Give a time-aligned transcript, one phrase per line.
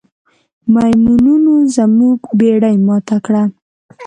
[0.73, 3.43] میمونونو زموږ بیړۍ ماته کړه.